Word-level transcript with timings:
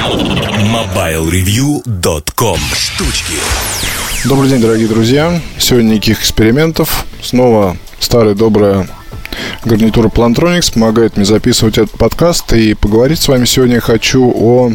MobileReview.com 0.00 2.58
Штучки 2.74 3.34
Добрый 4.24 4.48
день, 4.48 4.62
дорогие 4.62 4.88
друзья. 4.88 5.38
Сегодня 5.58 5.96
никаких 5.96 6.20
экспериментов. 6.20 7.04
Снова 7.22 7.76
старая 7.98 8.34
добрая 8.34 8.88
гарнитура 9.62 10.08
Plantronics 10.08 10.72
помогает 10.72 11.18
мне 11.18 11.26
записывать 11.26 11.76
этот 11.76 11.98
подкаст. 11.98 12.50
И 12.54 12.72
поговорить 12.72 13.20
с 13.20 13.28
вами 13.28 13.44
сегодня 13.44 13.74
я 13.74 13.82
хочу 13.82 14.32
о, 14.34 14.72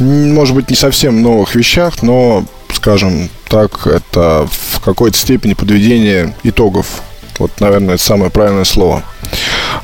может 0.00 0.56
быть, 0.56 0.70
не 0.70 0.76
совсем 0.76 1.22
новых 1.22 1.54
вещах, 1.54 2.02
но, 2.02 2.44
скажем 2.74 3.28
так, 3.48 3.86
это 3.86 4.48
в 4.50 4.80
какой-то 4.80 5.16
степени 5.16 5.54
подведение 5.54 6.34
итогов. 6.42 7.02
Вот, 7.38 7.52
наверное, 7.60 7.94
это 7.94 8.02
самое 8.02 8.32
правильное 8.32 8.64
слово. 8.64 9.04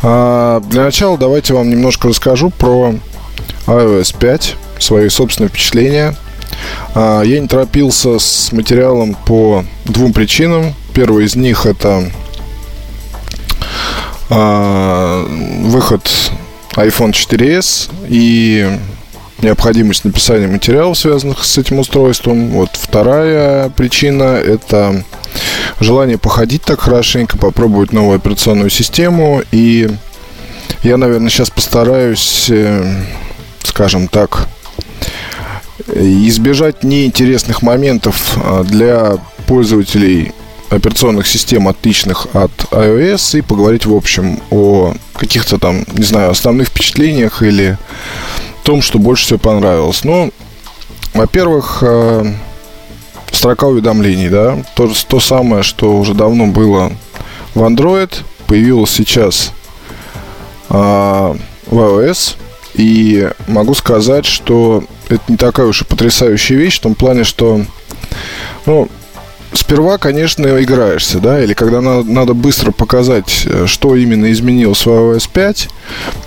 А 0.03 0.59
для 0.69 0.83
начала 0.83 1.17
давайте 1.17 1.55
вам 1.55 1.71
немножко 1.71 2.09
расскажу 2.09 2.51
про 2.51 2.97
iOS 3.67 4.17
5, 4.19 4.57
свои 4.79 5.09
собственные 5.09 5.49
впечатления. 5.49 6.15
А, 6.95 7.23
я 7.23 7.41
не 7.41 7.49
торопился 7.49 8.19
с 8.19 8.53
материалом 8.53 9.17
по 9.27 9.65
двум 9.85 10.13
причинам. 10.13 10.75
Первый 10.95 11.27
из 11.27 11.37
них 11.37 11.67
это 11.67 12.11
а, 14.31 15.27
выход 15.63 16.11
iPhone 16.75 17.13
4s 17.13 17.91
и 18.09 18.79
необходимость 19.43 20.05
написания 20.05 20.47
материалов, 20.47 20.99
связанных 20.99 21.45
с 21.45 21.59
этим 21.59 21.79
устройством. 21.79 22.51
Вот 22.51 22.71
вторая 22.73 23.69
причина 23.71 24.37
это 24.37 25.05
желание 25.81 26.19
походить 26.19 26.63
так 26.63 26.81
хорошенько, 26.81 27.37
попробовать 27.37 27.93
новую 27.93 28.17
операционную 28.17 28.71
систему. 28.71 29.43
И 29.53 29.91
я, 30.83 30.97
наверное, 30.97 31.31
сейчас 31.31 31.51
постараюсь 31.51 32.47
э, 32.51 33.05
скажем 33.67 34.09
так, 34.09 34.49
избежать 35.95 36.83
неинтересных 36.83 37.63
моментов 37.63 38.39
а, 38.43 38.65
для 38.65 39.19
пользователей 39.47 40.33
операционных 40.69 41.27
систем, 41.27 41.69
отличных 41.69 42.27
от 42.33 42.51
iOS, 42.73 43.39
и 43.39 43.43
поговорить, 43.43 43.87
в 43.87 43.95
общем, 43.95 44.41
о 44.51 44.95
каких-то 45.15 45.59
там, 45.59 45.85
не 45.93 46.05
знаю, 46.05 46.31
основных 46.31 46.69
впечатлениях 46.69 47.43
или 47.43 47.79
том, 48.65 48.83
что 48.83 48.99
больше 48.99 49.27
всего 49.27 49.39
понравилось. 49.39 50.03
Ну, 50.03 50.33
во-первых, 51.15 51.83
а, 51.83 52.27
строка 53.31 53.67
уведомлений, 53.67 54.29
да, 54.29 54.59
то, 54.75 54.93
то 55.09 55.21
самое, 55.21 55.63
что 55.63 55.97
уже 55.97 56.15
давно 56.15 56.47
было 56.47 56.93
в 57.55 57.63
Android, 57.63 58.13
появилось 58.47 58.91
сейчас 58.91 59.53
а, 60.69 61.37
в 61.67 61.79
iOS– 61.79 62.37
и 62.77 63.31
могу 63.47 63.75
сказать, 63.75 64.27
что 64.27 64.85
это 65.09 65.23
не 65.29 65.37
такая 65.37 65.67
уж 65.67 65.83
и 65.83 65.85
потрясающая 65.85 66.57
вещь 66.57 66.79
в 66.79 66.83
том 66.83 66.95
плане, 66.95 67.25
что, 67.25 67.63
ну, 68.67 68.89
сперва, 69.53 69.99
конечно, 69.99 70.63
играешься, 70.63 71.19
да, 71.19 71.43
или 71.43 71.55
когда 71.55 71.81
надо, 71.81 72.11
надо 72.11 72.35
быстро 72.35 72.73
показать, 72.73 73.47
э, 73.47 73.67
что 73.67 73.97
именно 73.97 74.31
изменилось 74.31 74.85
в 74.85 74.89
iOS 74.89 75.29
5, 75.33 75.69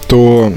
то 0.08 0.54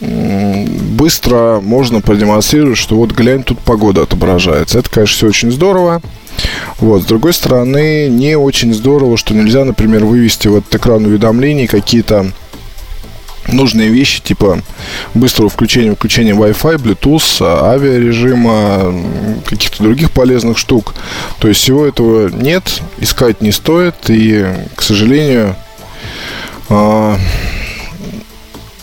быстро 0.00 1.60
можно 1.60 2.00
продемонстрировать, 2.00 2.78
что 2.78 2.96
вот 2.96 3.12
глянь, 3.12 3.42
тут 3.42 3.58
погода 3.58 4.02
отображается. 4.02 4.78
Это, 4.78 4.90
конечно, 4.90 5.14
все 5.14 5.28
очень 5.28 5.52
здорово. 5.52 6.00
Вот. 6.78 7.02
С 7.02 7.06
другой 7.06 7.34
стороны, 7.34 8.08
не 8.08 8.36
очень 8.36 8.72
здорово, 8.72 9.18
что 9.18 9.34
нельзя, 9.34 9.64
например, 9.64 10.04
вывести 10.04 10.48
в 10.48 10.56
этот 10.56 10.74
экран 10.74 11.04
уведомлений 11.04 11.66
какие-то 11.66 12.32
нужные 13.48 13.88
вещи, 13.88 14.20
типа 14.20 14.62
быстрого 15.14 15.48
включения, 15.48 15.94
включения 15.94 16.32
Wi-Fi, 16.32 16.76
Bluetooth, 16.76 17.42
авиарежима, 17.42 18.94
каких-то 19.44 19.82
других 19.82 20.10
полезных 20.10 20.58
штук. 20.58 20.94
То 21.38 21.48
есть 21.48 21.60
всего 21.60 21.86
этого 21.86 22.28
нет, 22.28 22.82
искать 22.98 23.40
не 23.40 23.52
стоит, 23.52 23.94
и, 24.08 24.46
к 24.74 24.82
сожалению, 24.82 25.56
а, 26.68 27.18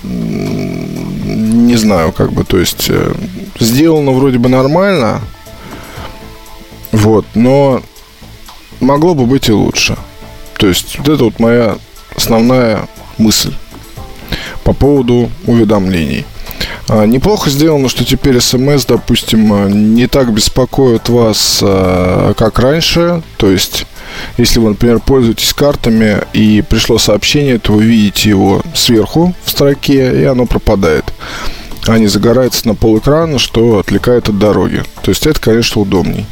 не 0.03 1.75
знаю, 1.75 2.11
как 2.11 2.31
бы, 2.31 2.43
то 2.43 2.57
есть 2.57 2.87
э, 2.89 3.13
сделано 3.59 4.11
вроде 4.11 4.37
бы 4.37 4.49
нормально, 4.49 5.21
вот, 6.91 7.25
но 7.35 7.81
могло 8.79 9.13
бы 9.13 9.25
быть 9.25 9.49
и 9.49 9.53
лучше. 9.53 9.97
То 10.57 10.67
есть 10.67 10.97
вот 10.97 11.09
это 11.09 11.23
вот 11.25 11.39
моя 11.39 11.77
основная 12.15 12.87
мысль 13.17 13.53
по 14.67 14.73
поводу 14.73 15.31
уведомлений. 15.45 16.25
А, 16.89 17.05
неплохо 17.05 17.49
сделано, 17.49 17.87
что 17.87 18.03
теперь 18.03 18.41
смс, 18.41 18.83
допустим, 18.85 19.53
а, 19.53 19.69
не 19.69 20.07
так 20.07 20.33
беспокоит 20.33 21.07
вас, 21.07 21.59
а, 21.63 22.33
как 22.33 22.59
раньше. 22.59 23.23
То 23.37 23.49
есть, 23.49 23.85
если 24.37 24.59
вы, 24.59 24.71
например, 24.71 24.99
пользуетесь 24.99 25.53
картами 25.53 26.17
и 26.33 26.61
пришло 26.69 26.97
сообщение, 26.97 27.59
то 27.59 27.71
вы 27.71 27.85
видите 27.85 28.27
его 28.27 28.61
сверху 28.73 29.33
в 29.45 29.49
строке, 29.51 30.21
и 30.21 30.25
оно 30.25 30.45
пропадает. 30.45 31.13
А 31.87 31.97
не 31.97 32.07
загорается 32.07 32.67
на 32.67 32.75
пол 32.75 32.97
экрана, 32.97 33.39
что 33.39 33.79
отвлекает 33.79 34.27
от 34.27 34.37
дороги. 34.37 34.83
То 35.01 35.11
есть, 35.11 35.25
это, 35.25 35.39
конечно, 35.39 35.81
удобней. 35.81 36.25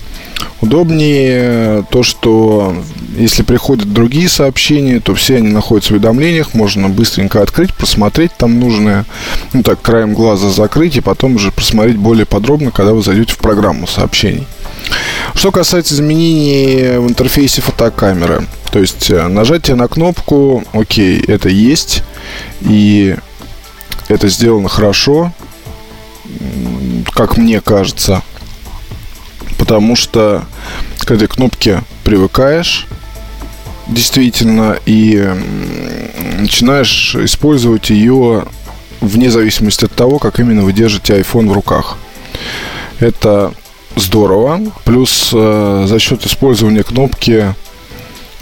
Удобнее 0.61 1.85
то, 1.91 2.01
что 2.03 2.75
если 3.17 3.43
приходят 3.43 3.91
другие 3.91 4.29
сообщения, 4.29 4.99
то 4.99 5.13
все 5.13 5.37
они 5.37 5.49
находятся 5.49 5.93
в 5.93 5.95
уведомлениях, 5.95 6.53
можно 6.53 6.89
быстренько 6.89 7.41
открыть, 7.41 7.73
просмотреть 7.73 8.31
там 8.37 8.59
нужное, 8.59 9.05
ну 9.53 9.63
так, 9.63 9.81
краем 9.81 10.13
глаза 10.13 10.49
закрыть 10.49 10.97
и 10.97 11.01
потом 11.01 11.35
уже 11.35 11.51
просмотреть 11.51 11.97
более 11.97 12.25
подробно, 12.25 12.71
когда 12.71 12.93
вы 12.93 13.01
зайдете 13.03 13.33
в 13.33 13.37
программу 13.37 13.87
сообщений. 13.87 14.47
Что 15.33 15.51
касается 15.51 15.95
изменений 15.95 16.97
в 16.97 17.09
интерфейсе 17.09 17.61
фотокамеры, 17.61 18.47
то 18.71 18.79
есть 18.79 19.09
э, 19.09 19.27
нажатие 19.27 19.75
на 19.75 19.87
кнопку, 19.87 20.63
окей, 20.73 21.19
это 21.19 21.49
есть, 21.49 22.03
и 22.61 23.15
это 24.07 24.27
сделано 24.27 24.69
хорошо, 24.69 25.31
как 27.13 27.37
мне 27.37 27.61
кажется, 27.61 28.21
потому 29.65 29.95
что 29.95 30.45
к 30.99 31.09
этой 31.09 31.27
кнопке 31.27 31.81
привыкаешь 32.03 32.85
действительно 33.87 34.77
и 34.85 35.27
начинаешь 36.37 37.15
использовать 37.15 37.89
ее 37.89 38.45
вне 39.01 39.31
зависимости 39.31 39.85
от 39.85 39.91
того, 39.91 40.19
как 40.19 40.39
именно 40.39 40.61
вы 40.61 40.71
держите 40.71 41.19
iPhone 41.19 41.49
в 41.49 41.53
руках. 41.53 41.97
Это 42.99 43.55
здорово. 43.95 44.61
Плюс 44.83 45.31
э, 45.33 45.85
за 45.87 45.97
счет 45.97 46.23
использования 46.27 46.83
кнопки 46.83 47.55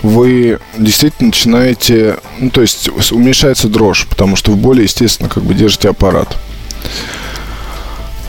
вы 0.02 0.60
действительно 0.78 1.28
начинаете, 1.28 2.18
ну, 2.40 2.50
то 2.50 2.60
есть 2.60 2.90
уменьшается 3.14 3.70
дрожь, 3.70 4.08
потому 4.10 4.36
что 4.36 4.52
вы 4.52 4.58
более 4.58 4.84
естественно 4.84 5.30
как 5.30 5.44
бы 5.44 5.54
держите 5.54 5.88
аппарат. 5.88 6.38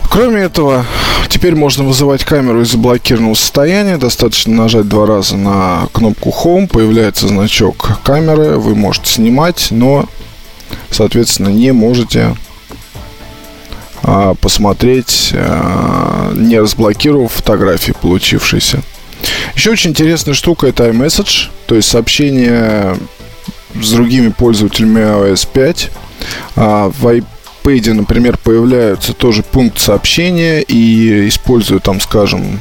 Кроме 0.08 0.42
этого, 0.42 0.86
теперь 1.28 1.54
можно 1.54 1.84
вызывать 1.84 2.24
камеру 2.24 2.62
из 2.62 2.72
заблокированного 2.72 3.34
состояния. 3.34 3.96
Достаточно 3.96 4.54
нажать 4.54 4.88
два 4.88 5.06
раза 5.06 5.36
на 5.36 5.88
кнопку 5.92 6.34
Home, 6.44 6.68
появляется 6.68 7.28
значок 7.28 8.00
камеры, 8.02 8.58
вы 8.58 8.74
можете 8.74 9.10
снимать, 9.10 9.68
но, 9.70 10.08
соответственно, 10.90 11.48
не 11.48 11.72
можете 11.72 12.36
а, 14.02 14.34
посмотреть, 14.34 15.30
а, 15.34 16.32
не 16.34 16.58
разблокировав 16.58 17.32
фотографии 17.32 17.92
получившиеся. 17.92 18.82
Еще 19.54 19.70
очень 19.70 19.90
интересная 19.90 20.34
штука 20.34 20.66
это 20.66 20.88
iMessage, 20.88 21.48
то 21.66 21.74
есть 21.74 21.88
сообщение 21.88 22.96
с 23.80 23.92
другими 23.92 24.28
пользователями 24.28 25.00
iOS 25.00 25.48
5. 25.52 25.90
А, 26.56 26.90
в 26.90 27.22
iPad, 27.64 27.94
например, 27.94 28.38
появляются 28.38 29.12
тоже 29.12 29.42
пункт 29.42 29.78
сообщения 29.78 30.60
и 30.60 31.28
используя 31.28 31.78
там, 31.78 32.00
скажем, 32.00 32.60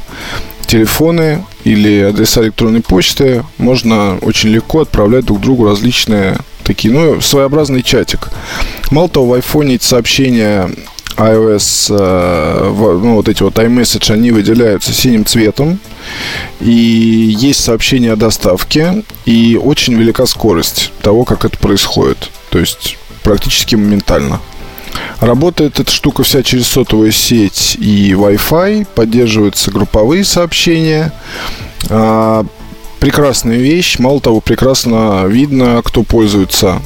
телефоны 0.66 1.44
или 1.66 2.02
адреса 2.02 2.42
электронной 2.42 2.82
почты, 2.82 3.44
можно 3.58 4.18
очень 4.22 4.50
легко 4.50 4.82
отправлять 4.82 5.26
друг 5.26 5.42
другу 5.42 5.66
различные 5.66 6.38
такие, 6.64 6.94
ну, 6.94 7.20
своеобразный 7.22 7.84
чатик. 7.84 8.30
Мало 8.92 9.10
того, 9.10 9.28
в 9.28 9.34
iPhone 9.34 9.74
эти 9.74 9.84
сообщения 9.84 10.70
iOS, 11.18 11.94
э, 11.96 12.72
ну, 12.74 13.16
вот 13.16 13.28
эти 13.28 13.44
вот 13.44 13.60
iMessage, 13.60 14.12
они 14.12 14.32
выделяются 14.32 14.94
синим 14.94 15.26
цветом. 15.26 15.80
И 16.62 16.72
есть 17.38 17.64
сообщение 17.64 18.14
о 18.14 18.16
доставке. 18.16 19.04
И 19.26 19.60
очень 19.62 19.96
велика 19.96 20.26
скорость 20.26 20.92
того, 21.02 21.26
как 21.26 21.46
это 21.46 21.58
происходит. 21.58 22.32
То 22.50 22.60
есть 22.60 22.98
практически 23.24 23.76
моментально. 23.76 24.40
Работает 25.20 25.80
эта 25.80 25.92
штука 25.92 26.24
вся 26.24 26.44
через 26.44 26.68
сотовую 26.68 27.12
сеть 27.12 27.78
и 27.80 28.12
Wi-Fi, 28.12 28.88
поддерживаются 28.94 29.72
групповые 29.72 30.24
сообщения. 30.26 31.14
А, 31.90 32.46
прекрасная 33.00 33.58
вещь, 33.58 34.00
мало 34.00 34.20
того, 34.20 34.42
прекрасно 34.42 35.26
видно, 35.28 35.82
кто 35.84 36.04
пользуется 36.04 36.82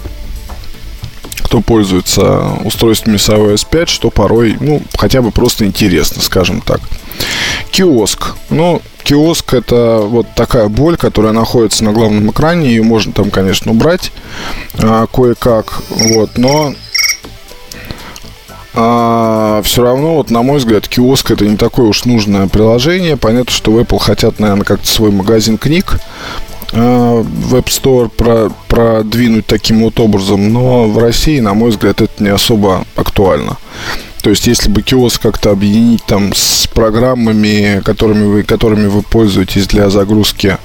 кто 1.48 1.62
пользуется 1.62 2.58
устройствами 2.66 3.16
с 3.16 3.30
iOS 3.30 3.66
5, 3.70 3.88
что 3.88 4.10
порой, 4.10 4.58
ну, 4.60 4.82
хотя 4.98 5.22
бы 5.22 5.32
просто 5.32 5.66
интересно, 5.66 6.22
скажем 6.22 6.60
так. 6.60 6.82
Киоск. 7.72 8.36
Ну, 8.50 8.82
киоск 9.04 9.54
это 9.54 10.00
вот 10.00 10.28
такая 10.36 10.68
боль, 10.68 10.98
которая 10.98 11.32
находится 11.32 11.86
на 11.86 11.94
главном 11.94 12.32
экране. 12.32 12.68
Ее 12.68 12.84
можно 12.84 13.14
там, 13.14 13.32
конечно, 13.32 13.72
убрать 13.72 14.12
а, 14.74 15.08
кое-как. 15.08 15.82
Вот, 15.90 16.38
но 16.38 16.74
а, 18.74 19.62
все 19.64 19.84
равно, 19.84 20.16
вот, 20.16 20.30
на 20.30 20.42
мой 20.42 20.58
взгляд, 20.58 20.88
киоск 20.88 21.32
это 21.32 21.46
не 21.46 21.58
такое 21.58 21.88
уж 21.88 22.06
нужное 22.06 22.48
приложение. 22.48 23.18
Понятно, 23.18 23.52
что 23.52 23.72
в 23.72 23.80
Apple 23.80 24.00
хотят, 24.00 24.40
наверное, 24.40 24.66
как-то 24.66 24.88
свой 24.88 25.12
магазин 25.12 25.58
книг 25.58 26.00
а, 26.74 27.22
в 27.22 27.56
App 27.56 27.66
Store 27.66 28.10
про, 28.10 28.52
продвинуть 28.68 29.48
таким 29.48 29.82
вот 29.82 30.00
образом, 30.00 30.52
но 30.52 30.88
в 30.88 30.98
России, 30.98 31.40
на 31.40 31.54
мой 31.54 31.72
взгляд, 31.72 32.02
это 32.02 32.24
не 32.24 32.30
особо 32.30 32.86
актуально. 32.96 33.58
То 34.22 34.32
есть, 34.32 34.48
если 34.48 34.70
бы 34.70 34.82
киоск 34.82 35.22
как-то 35.22 35.52
объединить 35.52 36.04
там 36.04 36.34
с 36.34 36.68
программами, 36.68 37.82
которыми 37.86 38.26
вы, 38.26 38.44
которыми 38.44 38.88
вы 38.88 39.02
пользуетесь 39.02 39.68
для 39.68 39.90
загрузки 39.90 40.58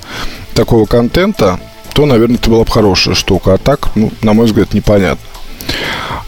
такого 0.55 0.87
контента, 0.87 1.61
то, 1.95 2.07
наверное, 2.07 2.37
это 2.37 2.51
была 2.51 2.65
бы 2.65 2.71
хорошая 2.71 3.15
штука. 3.15 3.55
А 3.55 3.59
так, 3.59 3.91
ну, 3.95 4.11
на 4.23 4.33
мой 4.33 4.47
взгляд, 4.47 4.75
непонятно. 4.75 5.25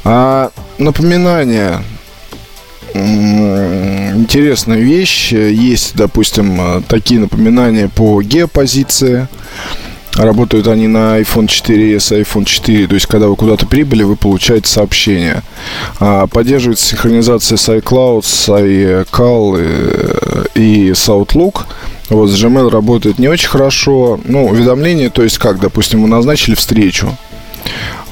А 0.05 0.51
напоминание 0.79 1.83
интересная 2.95 4.79
вещь. 4.79 5.33
Есть, 5.33 5.97
допустим, 5.97 6.85
такие 6.89 7.21
напоминания 7.21 7.89
по 7.89 8.23
геопозиции. 8.23 9.29
Работают 10.15 10.69
они 10.69 10.87
на 10.87 11.21
iPhone 11.21 11.49
4s, 11.49 12.23
iPhone 12.23 12.45
4. 12.45 12.87
То 12.87 12.95
есть, 12.95 13.07
когда 13.07 13.27
вы 13.27 13.35
куда-то 13.35 13.67
прибыли, 13.67 14.05
вы 14.05 14.15
получаете 14.15 14.69
сообщение. 14.69 15.43
А, 15.99 16.29
поддерживается 16.29 16.87
синхронизация 16.87 17.59
с 17.59 17.69
iCloud, 17.69 18.23
с 18.25 18.49
iCal 18.49 19.57
э, 19.59 20.45
и 20.55 20.93
с 20.95 21.09
Outlook. 21.09 21.63
Вот 22.11 22.29
с 22.29 22.45
Gmail 22.45 22.71
работает 22.71 23.19
не 23.19 23.27
очень 23.27 23.49
хорошо. 23.49 24.21
Ну, 24.25 24.47
уведомление, 24.47 25.11
то 25.11 25.25
есть 25.25 25.39
как, 25.39 25.59
допустим, 25.59 26.03
вы 26.03 26.09
назначили 26.09 26.55
встречу. 26.55 27.17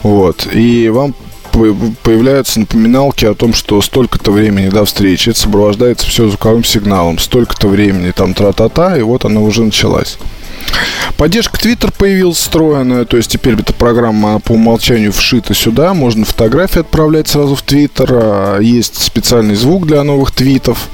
Вот. 0.03 0.49
И 0.53 0.89
вам 0.89 1.15
появляются 1.53 2.61
напоминалки 2.61 3.25
о 3.25 3.35
том, 3.35 3.55
что 3.55 3.81
столько-то 3.81 4.33
времени 4.33 4.69
до 4.69 4.85
встречи. 4.85 5.31
Это 5.31 5.39
сопровождается 5.39 6.07
все 6.07 6.29
звуковым 6.29 6.65
сигналом. 6.65 7.19
Столько-то 7.19 7.69
времени, 7.69 8.11
там, 8.11 8.35
тра-та-та, 8.35 8.97
и 8.97 9.03
вот 9.03 9.25
она 9.25 9.41
уже 9.41 9.63
началась. 9.63 10.19
Поддержка 11.17 11.59
Twitter 11.59 11.93
появилась 11.97 12.39
встроенная, 12.39 13.05
то 13.05 13.17
есть 13.17 13.31
теперь 13.31 13.55
эта 13.55 13.73
программа 13.73 14.39
по 14.41 14.53
умолчанию 14.53 15.13
вшита 15.13 15.55
сюда, 15.55 15.95
можно 15.95 16.25
фотографии 16.25 16.81
отправлять 16.81 17.29
сразу 17.29 17.55
в 17.55 17.65
Twitter, 17.65 18.09
а, 18.11 18.59
есть 18.61 19.03
специальный 19.03 19.55
звук 19.55 19.87
для 19.87 20.03
новых 20.03 20.31
твитов, 20.31 20.89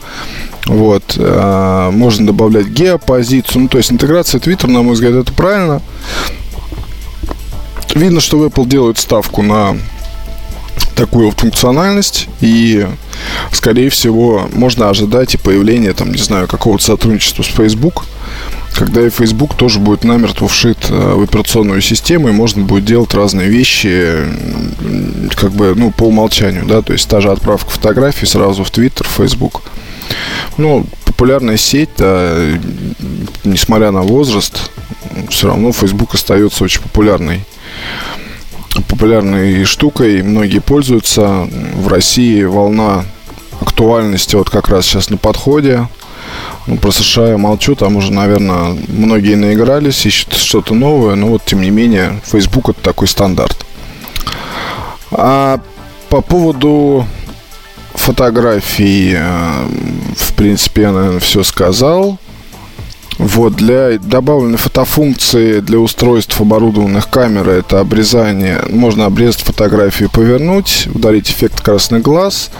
вот, 0.66 1.14
а, 1.18 1.90
можно 1.90 2.26
добавлять 2.26 2.66
геопозицию, 2.66 3.62
ну, 3.62 3.68
то 3.68 3.78
есть 3.78 3.92
интеграция 3.92 4.40
Twitter, 4.40 4.68
на 4.68 4.82
мой 4.82 4.94
взгляд, 4.94 5.14
это 5.14 5.32
правильно. 5.32 5.80
Видно, 7.94 8.20
что 8.20 8.44
Apple 8.44 8.66
делает 8.66 8.98
ставку 8.98 9.42
на 9.42 9.76
такую 10.94 11.30
функциональность 11.32 12.28
и 12.40 12.86
скорее 13.52 13.90
всего 13.90 14.48
можно 14.52 14.90
ожидать 14.90 15.34
и 15.34 15.38
появления 15.38 15.92
там 15.92 16.12
не 16.12 16.18
знаю 16.18 16.48
какого-то 16.48 16.84
сотрудничества 16.84 17.42
с 17.42 17.46
Facebook 17.46 18.04
когда 18.78 19.04
и 19.04 19.10
Facebook 19.10 19.56
тоже 19.56 19.80
будет 19.80 20.04
намертво 20.04 20.46
вшит 20.46 20.78
э, 20.88 21.14
в 21.14 21.22
операционную 21.22 21.80
систему, 21.80 22.28
и 22.28 22.32
можно 22.32 22.62
будет 22.62 22.84
делать 22.84 23.12
разные 23.12 23.48
вещи, 23.48 24.14
как 25.34 25.52
бы, 25.52 25.74
ну, 25.74 25.90
по 25.90 26.04
умолчанию, 26.04 26.64
да, 26.64 26.82
то 26.82 26.92
есть 26.92 27.08
та 27.08 27.20
же 27.20 27.30
отправка 27.30 27.70
фотографий 27.70 28.26
сразу 28.26 28.62
в 28.62 28.70
Twitter, 28.70 29.04
в 29.04 29.08
Facebook. 29.08 29.62
Ну, 30.58 30.86
популярная 31.04 31.56
сеть, 31.56 31.90
да, 31.98 32.36
несмотря 33.42 33.90
на 33.90 34.02
возраст, 34.02 34.70
все 35.28 35.48
равно 35.48 35.72
Facebook 35.72 36.14
остается 36.14 36.62
очень 36.62 36.82
популярной 36.82 37.44
популярной 38.88 39.64
штукой, 39.64 40.22
многие 40.22 40.60
пользуются. 40.60 41.48
В 41.74 41.88
России 41.88 42.42
волна 42.44 43.04
актуальности 43.60 44.36
вот 44.36 44.50
как 44.50 44.68
раз 44.68 44.86
сейчас 44.86 45.10
на 45.10 45.16
подходе. 45.16 45.88
Ну, 46.66 46.76
про 46.76 46.90
США 46.90 47.30
я 47.30 47.38
молчу, 47.38 47.74
там 47.74 47.96
уже, 47.96 48.12
наверное, 48.12 48.76
многие 48.88 49.34
наигрались, 49.34 50.04
ищут 50.04 50.34
что-то 50.34 50.74
новое, 50.74 51.14
но 51.14 51.28
вот, 51.28 51.44
тем 51.44 51.62
не 51.62 51.70
менее, 51.70 52.20
Facebook 52.24 52.68
это 52.68 52.80
такой 52.82 53.08
стандарт. 53.08 53.64
А 55.10 55.60
по 56.10 56.20
поводу 56.20 57.06
фотографий, 57.94 59.14
э, 59.16 59.66
в 60.16 60.34
принципе, 60.34 60.82
я, 60.82 60.92
наверное, 60.92 61.20
все 61.20 61.42
сказал. 61.42 62.18
Вот, 63.18 63.56
для 63.56 63.98
добавленной 63.98 64.58
фотофункции 64.58 65.60
для 65.60 65.78
устройств, 65.78 66.40
оборудованных 66.40 67.10
камерой, 67.10 67.60
это 67.60 67.80
обрезание. 67.80 68.62
Можно 68.70 69.06
обрезать 69.06 69.42
фотографию, 69.42 70.08
повернуть, 70.08 70.88
удалить 70.94 71.30
эффект 71.30 71.60
красный 71.60 71.98
глаз 71.98 72.50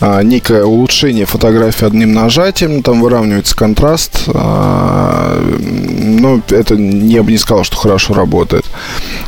а, 0.00 0.22
некое 0.22 0.64
улучшение 0.64 1.26
фотографии 1.26 1.86
одним 1.86 2.12
нажатием, 2.12 2.82
там 2.82 3.00
выравнивается 3.00 3.56
контраст, 3.56 4.24
а, 4.28 5.40
но 5.58 6.40
это 6.50 6.74
я 6.74 7.22
бы 7.22 7.32
не 7.32 7.38
сказал, 7.38 7.64
что 7.64 7.76
хорошо 7.76 8.14
работает. 8.14 8.64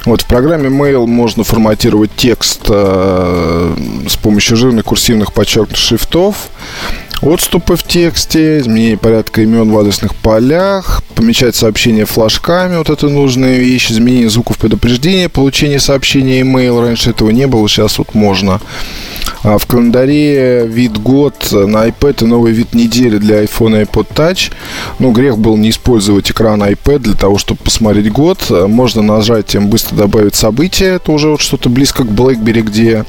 Вот 0.04 0.22
в 0.22 0.26
программе 0.26 0.68
Mail 0.68 1.06
можно 1.06 1.44
форматировать 1.44 2.10
текст 2.14 2.62
а, 2.68 3.74
с 4.06 4.16
помощью 4.16 4.56
жирных 4.56 4.84
курсивных 4.84 5.32
подчеркнутых 5.32 5.78
шрифтов, 5.78 6.36
Отступы 7.22 7.76
в 7.76 7.82
тексте, 7.82 8.60
изменение 8.60 8.96
порядка 8.96 9.42
имен 9.42 9.70
в 9.70 9.78
адресных 9.78 10.14
полях, 10.14 11.02
помечать 11.14 11.54
сообщения 11.54 12.06
флажками, 12.06 12.78
вот 12.78 12.88
это 12.88 13.10
нужная 13.10 13.58
вещь, 13.58 13.90
изменение 13.90 14.30
звуков 14.30 14.56
предупреждения, 14.56 15.28
получение 15.28 15.80
сообщения 15.80 16.40
email, 16.40 16.80
раньше 16.80 17.10
этого 17.10 17.28
не 17.28 17.46
было, 17.46 17.68
сейчас 17.68 17.98
вот 17.98 18.14
можно. 18.14 18.58
А 19.42 19.56
в 19.56 19.66
календаре 19.66 20.66
вид 20.66 20.98
год 20.98 21.34
на 21.50 21.86
iPad 21.88 22.24
и 22.24 22.26
новый 22.26 22.52
вид 22.52 22.74
недели 22.74 23.18
для 23.18 23.42
iPhone 23.42 23.80
и 23.80 23.84
iPod 23.84 24.08
Touch. 24.14 24.52
Ну, 24.98 25.12
грех 25.12 25.38
был 25.38 25.56
не 25.56 25.70
использовать 25.70 26.30
экран 26.30 26.62
iPad 26.62 26.98
для 26.98 27.14
того, 27.14 27.38
чтобы 27.38 27.60
посмотреть 27.62 28.12
год. 28.12 28.50
Можно 28.50 29.02
нажатием 29.02 29.68
быстро 29.68 29.96
добавить 29.96 30.34
события. 30.34 30.96
Это 30.96 31.12
уже 31.12 31.28
вот 31.28 31.40
что-то 31.40 31.70
близко 31.70 32.04
к 32.04 32.08
BlackBerry, 32.08 32.60
где 32.60 33.04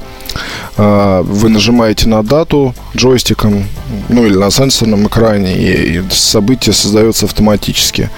а, 0.78 1.22
вы 1.24 1.50
нажимаете 1.50 2.08
на 2.08 2.24
дату 2.24 2.74
джойстиком, 2.96 3.66
ну 4.08 4.26
или 4.26 4.36
на 4.36 4.52
сенсорном 4.52 5.08
экране, 5.08 5.58
и, 5.58 5.98
и 5.98 6.04
событие 6.10 6.74
создается 6.74 7.26
автоматически. 7.26 8.10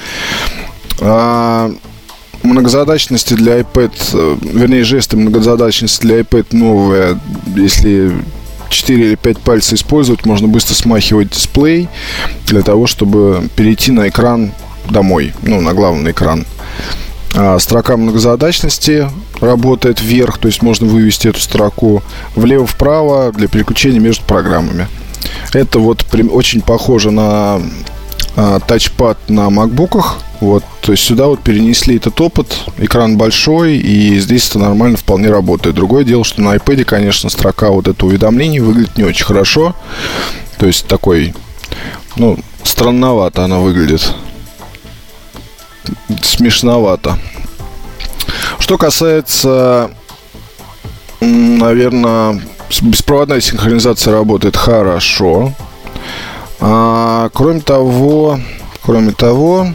Многозадачности 2.43 3.33
для 3.35 3.59
iPad, 3.59 3.93
э, 4.13 4.37
вернее, 4.43 4.83
жесты 4.83 5.17
многозадачности 5.17 6.01
для 6.01 6.19
iPad 6.19 6.47
новые, 6.51 7.19
если 7.55 8.11
4 8.69 9.05
или 9.05 9.15
5 9.15 9.39
пальцев 9.39 9.73
использовать, 9.73 10.25
можно 10.25 10.47
быстро 10.47 10.73
смахивать 10.73 11.29
дисплей 11.29 11.87
для 12.47 12.61
того, 12.61 12.85
чтобы 12.85 13.47
перейти 13.55 13.91
на 13.91 14.09
экран 14.09 14.51
домой, 14.89 15.33
ну, 15.43 15.61
на 15.61 15.73
главный 15.73 16.11
экран. 16.11 16.45
А 17.35 17.57
строка 17.59 17.97
многозадачности 17.97 19.07
работает 19.39 20.01
вверх, 20.01 20.37
то 20.37 20.47
есть 20.47 20.61
можно 20.61 20.85
вывести 20.85 21.27
эту 21.29 21.39
строку 21.39 22.03
влево-вправо 22.35 23.31
для 23.31 23.47
переключения 23.47 23.99
между 23.99 24.23
программами. 24.25 24.87
Это 25.53 25.79
вот 25.79 26.05
очень 26.31 26.61
похоже 26.61 27.11
на 27.11 27.61
а, 28.35 28.59
тачпад 28.59 29.17
на 29.29 29.49
макбуках. 29.49 30.17
Вот, 30.39 30.63
то 30.81 30.91
есть 30.91 31.03
сюда 31.03 31.27
вот 31.27 31.41
перенесли 31.41 31.97
этот 31.97 32.19
опыт, 32.19 32.65
экран 32.77 33.17
большой, 33.17 33.77
и 33.77 34.19
здесь 34.19 34.49
это 34.49 34.59
нормально 34.59 34.97
вполне 34.97 35.29
работает. 35.29 35.75
Другое 35.75 36.03
дело, 36.03 36.23
что 36.25 36.41
на 36.41 36.55
iPad, 36.55 36.83
конечно, 36.83 37.29
строка 37.29 37.69
вот 37.69 37.87
это 37.87 38.05
уведомлений 38.05 38.59
выглядит 38.59 38.97
не 38.97 39.03
очень 39.03 39.25
хорошо. 39.25 39.75
То 40.57 40.65
есть 40.65 40.87
такой, 40.87 41.33
ну, 42.15 42.37
странновато 42.63 43.45
она 43.45 43.59
выглядит. 43.59 44.13
Смешновато. 46.21 47.17
Что 48.59 48.77
касается, 48.77 49.91
наверное, 51.21 52.41
беспроводная 52.81 53.41
синхронизация 53.41 54.13
работает 54.13 54.57
хорошо. 54.57 55.53
А, 56.65 57.29
кроме 57.33 57.59
того, 57.59 58.39
кроме 58.81 59.11
того, 59.11 59.67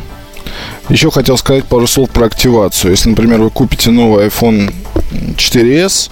еще 0.88 1.10
хотел 1.10 1.36
сказать 1.36 1.66
пару 1.66 1.86
слов 1.86 2.08
про 2.08 2.24
активацию. 2.24 2.92
Если, 2.92 3.10
например, 3.10 3.42
вы 3.42 3.50
купите 3.50 3.90
новый 3.90 4.28
iPhone 4.28 4.72
4s, 5.36 6.10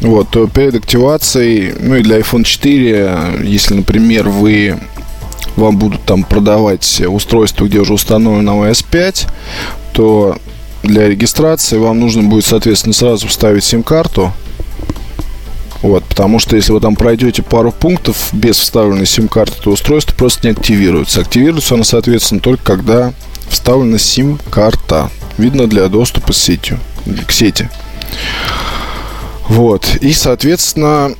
вот, 0.00 0.30
то 0.30 0.46
перед 0.46 0.76
активацией, 0.76 1.74
ну 1.78 1.96
и 1.96 2.02
для 2.02 2.20
iPhone 2.20 2.42
4, 2.42 3.42
если, 3.42 3.74
например, 3.74 4.30
вы 4.30 4.78
вам 5.56 5.76
будут 5.76 6.02
там 6.04 6.24
продавать 6.24 7.02
устройство, 7.06 7.66
где 7.66 7.80
уже 7.80 7.92
установлено 7.92 8.66
OS 8.66 8.82
5, 8.90 9.26
то 9.92 10.38
для 10.82 11.06
регистрации 11.06 11.76
вам 11.76 12.00
нужно 12.00 12.22
будет, 12.22 12.46
соответственно, 12.46 12.94
сразу 12.94 13.28
вставить 13.28 13.64
сим-карту 13.64 14.32
Вот, 15.84 16.02
потому 16.04 16.38
что 16.38 16.56
если 16.56 16.72
вы 16.72 16.80
там 16.80 16.96
пройдете 16.96 17.42
пару 17.42 17.70
пунктов 17.70 18.30
без 18.32 18.56
вставленной 18.56 19.04
сим-карты, 19.04 19.56
то 19.62 19.70
устройство 19.70 20.14
просто 20.14 20.48
не 20.48 20.52
активируется. 20.52 21.20
Активируется 21.20 21.74
оно, 21.74 21.84
соответственно, 21.84 22.40
только 22.40 22.64
когда 22.64 23.12
вставлена 23.50 23.98
сим-карта. 23.98 25.10
Видно 25.36 25.66
для 25.66 25.88
доступа 25.88 26.32
с 26.32 26.38
сетью, 26.38 26.80
к 27.26 27.32
сети. 27.32 27.68
Вот. 29.48 29.98
И, 30.00 30.14
соответственно, 30.14 31.10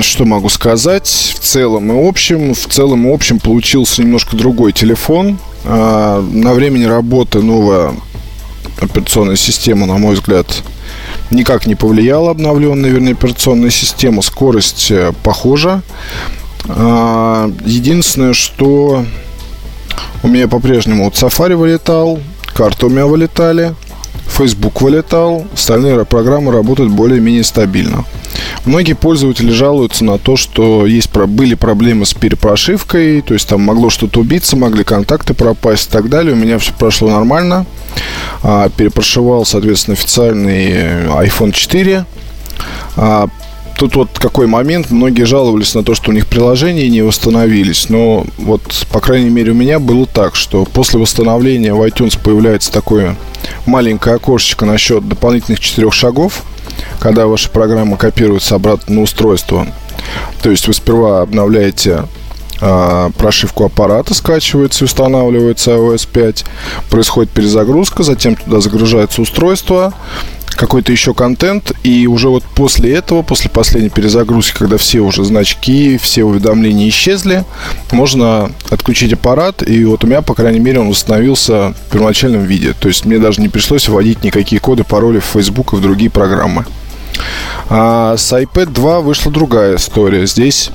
что 0.00 0.24
могу 0.24 0.48
сказать? 0.48 1.34
В 1.34 1.40
целом 1.40 1.92
и 1.92 2.08
общем, 2.08 2.54
в 2.54 2.66
целом 2.68 3.06
и 3.06 3.12
общем 3.12 3.38
получился 3.38 4.00
немножко 4.00 4.34
другой 4.34 4.72
телефон. 4.72 5.38
А, 5.66 6.22
на 6.22 6.54
времени 6.54 6.84
работы 6.84 7.42
новая 7.42 7.92
операционная 8.80 9.36
система, 9.36 9.84
на 9.84 9.98
мой 9.98 10.14
взгляд, 10.14 10.46
никак 11.32 11.66
не 11.66 11.74
повлияла 11.74 12.30
обновленная, 12.30 12.90
вернее, 12.90 13.12
операционная 13.12 13.70
система. 13.70 14.22
Скорость 14.22 14.90
э, 14.90 15.12
похожа. 15.22 15.82
А, 16.68 17.50
единственное, 17.64 18.32
что 18.32 19.04
у 20.22 20.28
меня 20.28 20.48
по-прежнему 20.48 21.04
вот 21.04 21.14
Safari 21.14 21.56
вылетал, 21.56 22.20
карты 22.54 22.86
у 22.86 22.88
меня 22.88 23.06
вылетали, 23.06 23.74
Facebook 24.32 24.80
вылетал, 24.80 25.46
остальные 25.52 26.04
программы 26.04 26.52
работают 26.52 26.90
более-менее 26.90 27.44
стабильно. 27.44 28.04
Многие 28.64 28.94
пользователи 28.94 29.50
жалуются 29.50 30.04
на 30.04 30.18
то, 30.18 30.36
что 30.36 30.86
есть, 30.86 31.10
были 31.12 31.54
проблемы 31.54 32.06
с 32.06 32.14
перепрошивкой, 32.14 33.20
то 33.20 33.34
есть 33.34 33.48
там 33.48 33.60
могло 33.60 33.90
что-то 33.90 34.20
убиться, 34.20 34.56
могли 34.56 34.84
контакты 34.84 35.34
пропасть 35.34 35.88
и 35.88 35.92
так 35.92 36.08
далее. 36.08 36.32
У 36.32 36.36
меня 36.36 36.58
все 36.58 36.72
прошло 36.72 37.10
нормально. 37.10 37.66
А, 38.42 38.68
перепрошивал, 38.70 39.44
соответственно, 39.44 39.94
официальный 39.94 41.06
iPhone 41.08 41.52
4. 41.52 42.04
А, 42.96 43.28
тут 43.76 43.96
вот 43.96 44.10
какой 44.18 44.46
момент, 44.46 44.90
многие 44.90 45.24
жаловались 45.24 45.74
на 45.74 45.82
то, 45.82 45.94
что 45.94 46.10
у 46.10 46.14
них 46.14 46.26
приложения 46.26 46.88
не 46.88 47.02
восстановились, 47.02 47.88
но 47.88 48.24
вот, 48.38 48.86
по 48.92 49.00
крайней 49.00 49.30
мере, 49.30 49.52
у 49.52 49.54
меня 49.54 49.78
было 49.78 50.06
так, 50.06 50.36
что 50.36 50.64
после 50.64 50.98
восстановления 50.98 51.74
в 51.74 51.82
iTunes 51.82 52.18
появляется 52.22 52.72
такое 52.72 53.16
маленькое 53.66 54.16
окошечко 54.16 54.64
насчет 54.66 55.06
дополнительных 55.06 55.60
четырех 55.60 55.92
шагов, 55.92 56.44
когда 57.00 57.26
ваша 57.26 57.50
программа 57.50 57.96
копируется 57.96 58.54
обратно 58.54 58.96
на 58.96 59.02
устройство. 59.02 59.66
То 60.42 60.50
есть 60.50 60.66
вы 60.66 60.74
сперва 60.74 61.22
обновляете 61.22 62.04
а, 62.64 63.10
прошивку 63.18 63.64
аппарата 63.64 64.14
скачивается 64.14 64.84
и 64.84 64.86
устанавливается 64.86 65.72
iOS 65.72 66.08
5. 66.12 66.44
Происходит 66.90 67.32
перезагрузка, 67.32 68.04
затем 68.04 68.36
туда 68.36 68.60
загружается 68.60 69.20
устройство, 69.20 69.92
какой-то 70.46 70.92
еще 70.92 71.12
контент, 71.12 71.72
и 71.82 72.06
уже 72.06 72.28
вот 72.28 72.44
после 72.44 72.94
этого, 72.94 73.22
после 73.22 73.50
последней 73.50 73.90
перезагрузки, 73.90 74.56
когда 74.56 74.76
все 74.76 75.00
уже 75.00 75.24
значки, 75.24 75.98
все 75.98 76.22
уведомления 76.22 76.88
исчезли, 76.88 77.44
можно 77.90 78.52
отключить 78.70 79.12
аппарат, 79.12 79.68
и 79.68 79.84
вот 79.84 80.04
у 80.04 80.06
меня, 80.06 80.22
по 80.22 80.34
крайней 80.34 80.60
мере, 80.60 80.78
он 80.78 80.88
восстановился 80.88 81.74
в 81.88 81.92
первоначальном 81.92 82.44
виде. 82.44 82.74
То 82.78 82.86
есть 82.86 83.04
мне 83.04 83.18
даже 83.18 83.40
не 83.40 83.48
пришлось 83.48 83.88
вводить 83.88 84.22
никакие 84.22 84.60
коды, 84.60 84.84
пароли 84.84 85.18
в 85.18 85.24
Facebook 85.24 85.72
и 85.72 85.76
в 85.76 85.80
другие 85.80 86.12
программы. 86.12 86.64
А 87.68 88.16
с 88.16 88.32
iPad 88.32 88.66
2 88.66 89.00
вышла 89.00 89.32
другая 89.32 89.76
история. 89.76 90.26
Здесь 90.26 90.70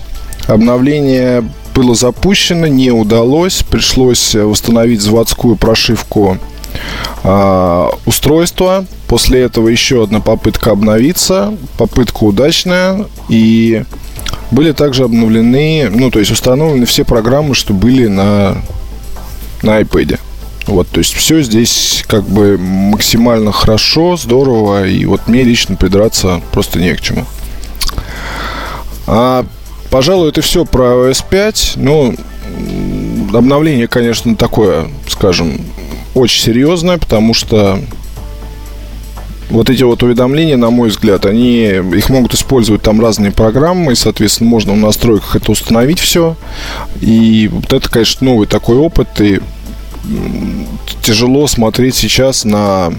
обновление 0.48 1.50
было 1.78 1.94
запущено, 1.94 2.66
не 2.66 2.90
удалось. 2.90 3.62
Пришлось 3.62 4.34
восстановить 4.34 5.00
заводскую 5.00 5.56
прошивку 5.56 6.40
э, 7.24 7.90
устройства. 8.06 8.86
После 9.08 9.42
этого 9.42 9.68
еще 9.68 10.04
одна 10.04 10.20
попытка 10.20 10.72
обновиться. 10.72 11.54
Попытка 11.78 12.24
удачная. 12.24 13.06
И 13.30 13.84
были 14.50 14.72
также 14.72 15.04
обновлены, 15.04 15.90
ну, 15.94 16.10
то 16.10 16.18
есть 16.18 16.32
установлены 16.32 16.88
все 16.88 17.04
программы, 17.04 17.54
что 17.54 17.74
были 17.74 18.08
на, 18.08 18.58
на 19.62 19.80
iPad. 19.80 20.20
Вот, 20.66 20.88
то 20.88 20.98
есть 20.98 21.14
все 21.14 21.44
здесь 21.44 22.04
как 22.08 22.24
бы 22.24 22.58
максимально 22.58 23.52
хорошо, 23.52 24.18
здорово, 24.18 24.88
и 24.88 25.06
вот 25.06 25.28
мне 25.28 25.44
лично 25.44 25.76
придраться 25.76 26.42
просто 26.52 26.80
не 26.80 26.94
к 26.96 27.02
чему. 27.02 27.26
А 29.06 29.46
Пожалуй, 29.90 30.30
это 30.30 30.42
все 30.42 30.66
про 30.66 31.10
iOS 31.10 31.24
5. 31.30 31.74
Ну, 31.78 32.16
обновление, 33.34 33.88
конечно, 33.88 34.36
такое, 34.36 34.90
скажем, 35.08 35.62
очень 36.14 36.44
серьезное, 36.44 36.98
потому 36.98 37.34
что 37.34 37.80
вот 39.50 39.70
эти 39.70 39.84
вот 39.84 40.04
уведомления, 40.04 40.58
на 40.58 40.70
мой 40.70 40.90
взгляд, 40.90 41.26
они, 41.26 41.64
их 41.68 42.10
могут 42.10 42.34
использовать 42.34 42.82
там 42.82 43.00
разные 43.00 43.32
программы, 43.32 43.94
и, 43.94 43.96
соответственно, 43.96 44.50
можно 44.50 44.74
в 44.74 44.78
настройках 44.78 45.38
это 45.38 45.52
установить 45.52 46.00
все. 46.00 46.36
И 47.00 47.50
вот 47.52 47.72
это, 47.72 47.90
конечно, 47.90 48.26
новый 48.26 48.48
такой 48.48 48.76
опыт, 48.76 49.22
и 49.22 49.40
тяжело 51.02 51.48
смотреть 51.48 51.96
сейчас 51.96 52.44
на 52.44 52.94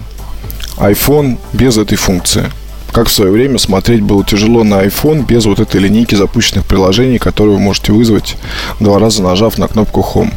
iPhone 0.77 1.37
без 1.53 1.77
этой 1.77 1.97
функции 1.97 2.51
как 2.91 3.07
в 3.07 3.11
свое 3.11 3.31
время 3.31 3.57
смотреть 3.57 4.01
было 4.01 4.23
тяжело 4.23 4.63
на 4.63 4.83
iPhone 4.83 5.25
без 5.25 5.45
вот 5.45 5.59
этой 5.59 5.81
линейки 5.81 6.15
запущенных 6.15 6.65
приложений, 6.65 7.19
которые 7.19 7.55
вы 7.55 7.61
можете 7.61 7.91
вызвать 7.93 8.35
два 8.79 8.99
раза 8.99 9.23
нажав 9.23 9.57
на 9.57 9.67
кнопку 9.67 10.05
Home. 10.13 10.33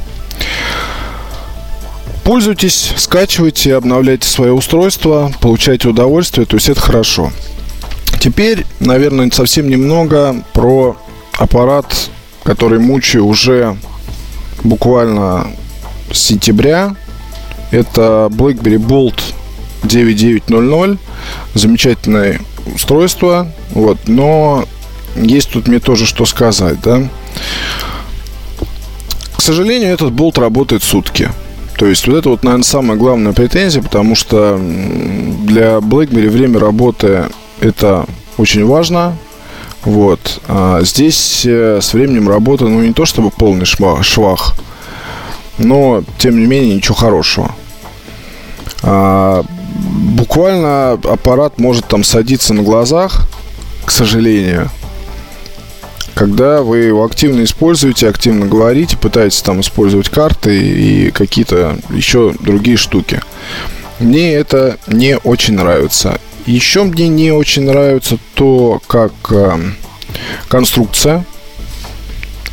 Пользуйтесь, 2.25 2.92
скачивайте, 2.97 3.75
обновляйте 3.75 4.28
свое 4.28 4.52
устройство, 4.52 5.32
получайте 5.40 5.88
удовольствие, 5.88 6.47
то 6.47 6.56
есть 6.56 6.68
это 6.68 6.80
хорошо. 6.80 7.32
Теперь, 8.21 8.64
наверное, 8.78 9.30
совсем 9.32 9.68
немного 9.68 10.37
про 10.52 10.97
аппарат, 11.32 12.11
который 12.44 12.78
мучаю 12.78 13.26
уже 13.26 13.76
буквально 14.62 15.49
с 16.12 16.18
сентября. 16.18 16.94
Это 17.73 18.28
BlackBerry 18.30 18.76
Bolt 18.76 19.18
9900. 19.82 20.99
Замечательное 21.54 22.40
устройство. 22.75 23.49
Вот, 23.71 23.99
но 24.06 24.64
есть 25.16 25.50
тут 25.50 25.68
мне 25.68 25.80
тоже 25.80 26.06
что 26.06 26.25
сказать, 26.25 26.80
да. 26.80 27.02
К 29.37 29.42
сожалению, 29.42 29.90
этот 29.90 30.12
болт 30.12 30.38
работает 30.38 30.82
сутки. 30.82 31.30
То 31.76 31.87
есть 31.87 32.06
вот 32.06 32.16
это 32.16 32.28
вот, 32.28 32.44
наверное, 32.44 32.64
самая 32.64 32.97
главная 32.97 33.32
претензия, 33.32 33.82
потому 33.82 34.14
что 34.14 34.56
для 34.59 35.78
BlackBerry 35.78 36.28
время 36.28 36.61
работы 36.61 37.25
это 37.61 38.06
очень 38.38 38.64
важно. 38.64 39.16
Вот. 39.85 40.40
А 40.47 40.80
здесь 40.82 41.44
э, 41.44 41.80
с 41.82 41.92
временем 41.92 42.28
работы, 42.28 42.66
ну, 42.66 42.82
не 42.82 42.92
то 42.92 43.04
чтобы 43.04 43.30
полный 43.30 43.66
швах, 43.66 44.54
но, 45.59 46.04
тем 46.18 46.38
не 46.38 46.47
менее, 46.47 46.76
ничего 46.76 46.94
хорошего. 46.94 47.52
А, 48.82 49.44
буквально 49.73 50.93
аппарат 50.93 51.59
может 51.59 51.87
там 51.87 52.05
садиться 52.05 52.55
на 52.55 52.62
глазах, 52.62 53.26
к 53.85 53.91
сожалению. 53.91 54.71
Когда 56.14 56.62
вы 56.62 56.79
его 56.79 57.05
активно 57.05 57.43
используете, 57.43 58.09
активно 58.09 58.47
говорите, 58.47 58.99
пытаетесь 58.99 59.41
там 59.43 59.61
использовать 59.61 60.11
карты 60.11 60.57
и 60.57 61.11
какие-то 61.11 61.79
еще 61.91 62.35
другие 62.38 62.76
штуки. 62.76 63.23
Мне 63.99 64.35
это 64.35 64.79
не 64.87 65.17
очень 65.17 65.55
нравится. 65.55 66.21
Еще 66.45 66.83
мне 66.85 67.09
не 67.09 67.31
очень 67.31 67.62
нравится 67.62 68.19
то, 68.35 68.81
как 68.87 69.12
э, 69.31 69.59
конструкция 70.49 71.25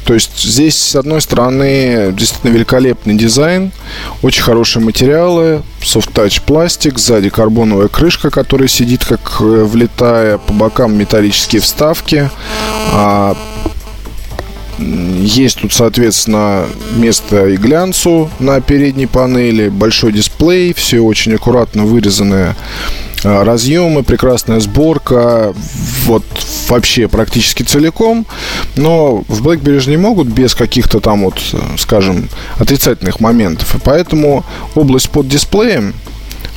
то 0.06 0.14
есть 0.14 0.42
здесь, 0.42 0.76
с 0.76 0.96
одной 0.96 1.22
стороны, 1.22 2.12
действительно 2.14 2.52
великолепный 2.52 3.16
дизайн, 3.16 3.72
очень 4.22 4.42
хорошие 4.42 4.84
материалы, 4.84 5.62
soft-touch 5.82 6.42
пластик, 6.46 6.98
сзади 6.98 7.30
карбоновая 7.30 7.88
крышка, 7.88 8.30
которая 8.30 8.68
сидит 8.68 9.06
как 9.06 9.38
э, 9.40 9.44
влетая, 9.44 10.38
по 10.38 10.54
бокам 10.54 10.98
металлические 10.98 11.62
вставки. 11.62 12.30
А, 12.92 13.36
есть 14.80 15.60
тут, 15.60 15.74
соответственно, 15.74 16.66
место 16.96 17.48
и 17.48 17.58
глянцу 17.58 18.30
на 18.40 18.62
передней 18.62 19.08
панели, 19.08 19.70
большой 19.70 20.14
дисплей, 20.14 20.74
все 20.74 21.00
очень 21.00 21.36
аккуратно 21.36 21.86
вырезанное 21.86 22.56
а, 23.24 23.44
разъемы, 23.44 24.04
прекрасная 24.04 24.60
сборка, 24.60 25.54
вот 26.06 26.24
вообще 26.70 27.08
практически 27.08 27.64
целиком. 27.64 28.26
Но 28.76 29.24
в 29.28 29.46
BlackBerry 29.46 29.80
же 29.80 29.90
не 29.90 29.98
могут 29.98 30.28
без 30.28 30.56
каких-то 30.56 31.00
там 31.00 31.26
вот, 31.26 31.42
скажем, 31.78 32.30
отрицательных 32.58 33.20
моментов. 33.20 33.76
И 33.76 33.80
поэтому 33.80 34.46
область 34.76 35.10
под 35.10 35.28
дисплеем, 35.28 35.94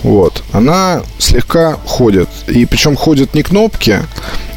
вот, 0.03 0.43
она 0.53 1.03
слегка 1.19 1.77
ходит. 1.85 2.29
И 2.49 2.67
причем 2.67 2.97
ходят 2.97 3.35
не 3.35 3.43
кнопки, 3.43 4.01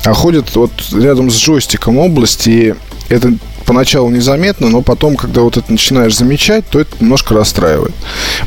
а 0.04 0.14
ходят 0.14 0.56
вот 0.56 0.72
рядом 0.92 1.30
с 1.30 1.38
джойстиком 1.38 1.98
области. 1.98 2.50
И 2.50 2.76
это 3.10 3.34
поначалу 3.66 4.10
незаметно, 4.10 4.70
но 4.70 4.82
потом, 4.82 5.16
когда 5.16 5.42
вот 5.42 5.58
это 5.58 5.72
начинаешь 5.72 6.16
замечать, 6.16 6.68
то 6.70 6.80
это 6.80 6.96
немножко 7.00 7.34
расстраивает. 7.34 7.94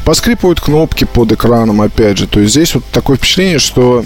Поскрипывают 0.05 0.61
кнопки 0.61 1.05
под 1.05 1.33
экраном, 1.33 1.81
опять 1.81 2.19
же. 2.19 2.27
То 2.27 2.41
есть 2.41 2.53
здесь 2.53 2.75
вот 2.75 2.85
такое 2.93 3.17
впечатление, 3.17 3.59
что 3.59 4.05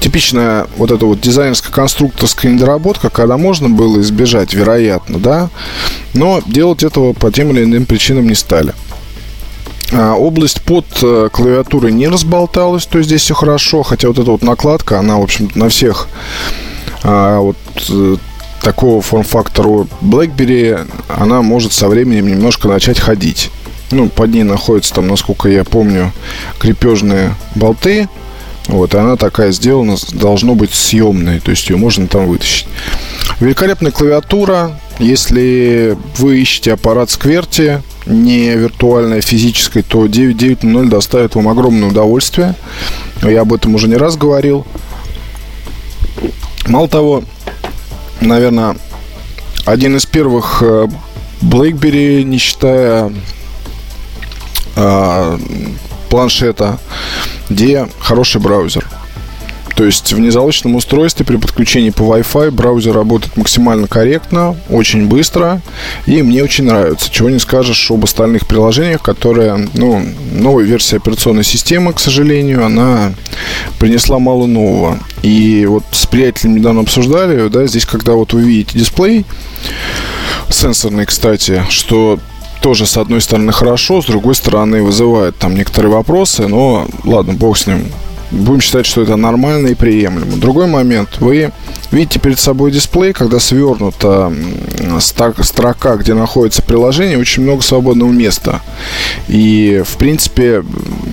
типичная 0.00 0.66
вот 0.76 0.90
эта 0.90 1.06
вот 1.06 1.20
дизайнерско-конструкторская 1.20 2.52
недоработка, 2.52 3.10
когда 3.10 3.36
можно 3.36 3.68
было 3.68 4.00
избежать, 4.00 4.54
вероятно, 4.54 5.18
да, 5.18 5.50
но 6.14 6.40
делать 6.46 6.82
этого 6.82 7.12
по 7.12 7.30
тем 7.30 7.50
или 7.50 7.64
иным 7.64 7.86
причинам 7.86 8.28
не 8.28 8.34
стали. 8.34 8.74
А, 9.90 10.14
область 10.14 10.60
под 10.62 10.86
э, 11.02 11.28
клавиатурой 11.32 11.92
не 11.92 12.08
разболталась, 12.08 12.84
то 12.84 13.00
здесь 13.02 13.22
все 13.22 13.34
хорошо, 13.34 13.82
хотя 13.82 14.08
вот 14.08 14.18
эта 14.18 14.30
вот 14.30 14.42
накладка, 14.42 14.98
она, 14.98 15.16
в 15.16 15.22
общем 15.22 15.50
на 15.54 15.70
всех 15.70 16.08
а, 17.02 17.40
вот 17.40 17.56
э, 17.88 18.16
такого 18.62 19.00
форм-фактора 19.00 19.86
BlackBerry, 20.02 20.86
она 21.08 21.40
может 21.40 21.72
со 21.72 21.88
временем 21.88 22.28
немножко 22.28 22.68
начать 22.68 22.98
ходить. 22.98 23.50
Ну, 23.90 24.10
под 24.10 24.30
ней 24.30 24.42
находятся 24.42 24.94
там, 24.94 25.08
насколько 25.08 25.48
я 25.48 25.64
помню, 25.64 26.12
крепежные 26.58 27.34
болты. 27.54 28.08
Вот, 28.68 28.94
она 28.94 29.16
такая 29.16 29.50
сделана, 29.50 29.96
должно 30.12 30.54
быть 30.54 30.74
съемной, 30.74 31.40
то 31.40 31.50
есть 31.50 31.68
ее 31.70 31.76
можно 31.76 32.06
там 32.06 32.26
вытащить. 32.26 32.66
Великолепная 33.40 33.90
клавиатура. 33.90 34.78
Если 34.98 35.96
вы 36.18 36.40
ищете 36.40 36.74
аппарат 36.74 37.08
Скверти, 37.08 37.82
не 38.04 38.54
виртуальное, 38.54 39.22
физическое, 39.22 39.82
то 39.82 40.06
990 40.06 40.90
доставит 40.90 41.34
вам 41.34 41.48
огромное 41.48 41.88
удовольствие. 41.88 42.54
Я 43.22 43.42
об 43.42 43.52
этом 43.52 43.74
уже 43.74 43.88
не 43.88 43.96
раз 43.96 44.16
говорил. 44.16 44.66
Мало 46.66 46.88
того, 46.88 47.24
наверное, 48.20 48.76
один 49.64 49.96
из 49.96 50.04
первых 50.04 50.62
э, 50.62 50.88
BlackBerry, 51.40 52.22
не 52.24 52.38
считая 52.38 53.12
э, 54.76 55.38
планшета, 56.10 56.78
где 57.48 57.88
хороший 58.00 58.40
браузер. 58.40 58.84
То 59.78 59.84
есть 59.84 60.12
в 60.12 60.18
незалочном 60.18 60.74
устройстве 60.74 61.24
при 61.24 61.36
подключении 61.36 61.90
по 61.90 62.02
Wi-Fi 62.02 62.50
браузер 62.50 62.92
работает 62.92 63.36
максимально 63.36 63.86
корректно, 63.86 64.56
очень 64.68 65.06
быстро, 65.06 65.60
и 66.04 66.20
мне 66.22 66.42
очень 66.42 66.64
нравится. 66.64 67.08
Чего 67.12 67.30
не 67.30 67.38
скажешь 67.38 67.88
об 67.92 68.02
остальных 68.02 68.48
приложениях, 68.48 69.00
которые, 69.00 69.68
ну, 69.74 70.02
новая 70.32 70.64
версия 70.64 70.96
операционной 70.96 71.44
системы, 71.44 71.92
к 71.92 72.00
сожалению, 72.00 72.64
она 72.66 73.12
принесла 73.78 74.18
мало 74.18 74.46
нового. 74.46 74.98
И 75.22 75.64
вот 75.66 75.84
с 75.92 76.06
приятелем 76.06 76.56
недавно 76.56 76.80
обсуждали, 76.80 77.48
да, 77.48 77.64
здесь, 77.68 77.86
когда 77.86 78.14
вот 78.14 78.32
вы 78.32 78.42
видите 78.42 78.80
дисплей, 78.80 79.24
сенсорный, 80.50 81.06
кстати, 81.06 81.62
что 81.68 82.18
тоже, 82.60 82.86
с 82.86 82.96
одной 82.96 83.20
стороны, 83.20 83.52
хорошо, 83.52 84.02
с 84.02 84.06
другой 84.06 84.34
стороны, 84.34 84.82
вызывает 84.82 85.36
там 85.36 85.54
некоторые 85.54 85.92
вопросы, 85.92 86.46
но 86.46 86.86
ладно, 87.04 87.34
бог 87.34 87.56
с 87.56 87.66
ним 87.66 87.84
будем 88.30 88.60
считать, 88.60 88.86
что 88.86 89.02
это 89.02 89.16
нормально 89.16 89.68
и 89.68 89.74
приемлемо. 89.74 90.36
Другой 90.36 90.66
момент. 90.66 91.16
Вы 91.20 91.50
видите 91.90 92.18
перед 92.18 92.38
собой 92.38 92.70
дисплей, 92.70 93.12
когда 93.12 93.40
свернута 93.40 94.32
строка, 95.00 95.96
где 95.96 96.14
находится 96.14 96.62
приложение, 96.62 97.18
очень 97.18 97.42
много 97.42 97.62
свободного 97.62 98.10
места. 98.10 98.60
И, 99.28 99.82
в 99.86 99.96
принципе, 99.96 100.62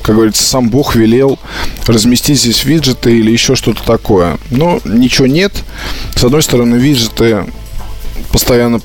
как 0.04 0.16
говорится, 0.16 0.44
сам 0.44 0.70
Бог 0.70 0.96
велел 0.96 1.40
разместить 1.88 2.40
здесь 2.40 2.66
виджеты 2.66 3.18
или 3.18 3.32
еще 3.32 3.56
что-то 3.56 3.84
такое. 3.84 4.38
Но 4.52 4.80
ничего 4.84 5.28
нет. 5.28 5.64
С 6.16 6.24
одной 6.24 6.44
стороны, 6.44 6.76
виджеты 6.76 7.46
постоянно 8.32 8.82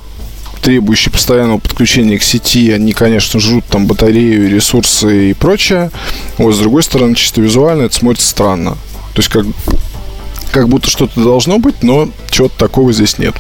требующие 0.60 1.12
постоянного 1.12 1.58
подключения 1.58 2.18
к 2.18 2.22
сети, 2.22 2.70
они, 2.70 2.92
конечно, 2.92 3.40
жрут 3.40 3.64
там 3.66 3.86
батарею, 3.86 4.50
ресурсы 4.50 5.30
и 5.30 5.34
прочее. 5.34 5.90
Вот, 6.38 6.54
с 6.54 6.58
другой 6.58 6.82
стороны, 6.82 7.14
чисто 7.14 7.40
визуально 7.40 7.82
это 7.84 7.94
смотрится 7.94 8.28
странно. 8.28 8.72
То 9.14 9.18
есть, 9.18 9.28
как, 9.28 9.46
как 10.52 10.68
будто 10.68 10.90
что-то 10.90 11.22
должно 11.22 11.58
быть, 11.58 11.82
но 11.82 12.08
чего-то 12.30 12.56
такого 12.58 12.92
здесь 12.92 13.18
нет. 13.18 13.34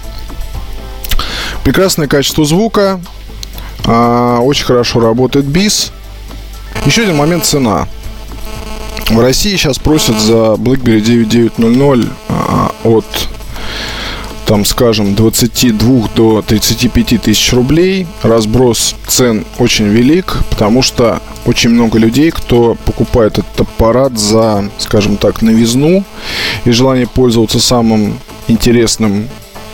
Прекрасное 1.64 2.08
качество 2.08 2.44
звука. 2.44 3.00
А, 3.84 4.40
очень 4.40 4.64
хорошо 4.64 5.00
работает 5.00 5.46
бис. 5.46 5.92
Еще 6.86 7.02
один 7.02 7.16
момент 7.16 7.44
цена. 7.44 7.88
В 9.08 9.18
России 9.20 9.56
сейчас 9.56 9.78
просят 9.78 10.18
за 10.20 10.54
BlackBerry 10.54 11.00
9900 11.00 12.08
а, 12.28 12.72
от 12.84 13.04
там, 14.50 14.64
скажем, 14.64 15.14
22 15.14 16.08
до 16.16 16.42
35 16.42 17.22
тысяч 17.22 17.52
рублей. 17.52 18.08
Разброс 18.24 18.96
цен 19.06 19.46
очень 19.58 19.86
велик, 19.86 20.38
потому 20.50 20.82
что 20.82 21.20
очень 21.46 21.70
много 21.70 22.00
людей, 22.00 22.32
кто 22.32 22.76
покупает 22.84 23.38
этот 23.38 23.60
аппарат 23.60 24.18
за, 24.18 24.68
скажем 24.78 25.18
так, 25.18 25.40
новизну 25.40 26.02
и 26.64 26.72
желание 26.72 27.06
пользоваться 27.06 27.60
самым 27.60 28.18
интересным 28.48 29.28